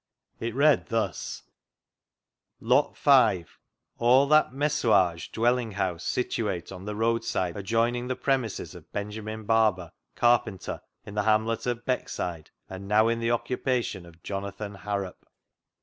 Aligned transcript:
It 0.39 0.55
ran 0.55 0.85
thus— 0.89 1.43
"Lot 2.73 2.97
v.— 2.97 3.45
All 3.99 4.25
that 4.29 4.51
MESSUAGE 4.51 5.31
dwelling 5.31 5.73
house 5.73 6.03
situate 6.03 6.71
on 6.71 6.85
the 6.85 6.95
roadside 6.95 7.55
adjoining 7.55 8.07
the 8.07 8.15
premises 8.15 8.73
of 8.73 8.91
Benjamin 8.91 9.43
Barber, 9.43 9.91
carpenter, 10.15 10.81
in 11.05 11.13
the 11.13 11.21
hamlet 11.21 11.67
of 11.67 11.85
Beckside, 11.85 12.47
and 12.67 12.87
now 12.87 13.09
in 13.09 13.19
the 13.19 13.29
occupation 13.29 14.07
ef 14.07 14.23
Jonathan 14.23 14.73
Harrop." 14.73 15.23